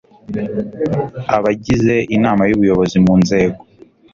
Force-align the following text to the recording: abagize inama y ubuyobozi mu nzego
abagize 1.35 1.95
inama 2.15 2.43
y 2.49 2.53
ubuyobozi 2.55 2.97
mu 3.05 3.13
nzego 3.21 3.59